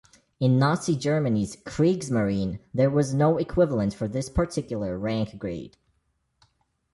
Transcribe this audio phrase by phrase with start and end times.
[0.39, 5.77] In Nazi Germany's "Kriegsmarine" there was no equivalent for this particular rank grade.